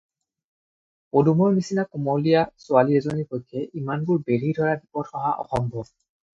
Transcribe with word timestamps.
পদুমৰ 1.17 1.53
নিচিনা 1.57 1.85
কুমলীয়া 1.91 2.41
ছোৱালী 2.65 2.99
এজনীৰ 3.03 3.29
পক্ষে 3.35 3.63
ইমানবোৰ 3.83 4.27
বেঢ়ি 4.33 4.43
ধৰা 4.61 4.75
বিপদ 4.83 5.11
সহা 5.15 5.39
অসম্ভৱ। 5.49 5.91